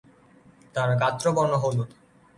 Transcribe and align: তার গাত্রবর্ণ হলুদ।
তার 0.75 0.89
গাত্রবর্ণ 1.01 1.53
হলুদ। 1.63 1.89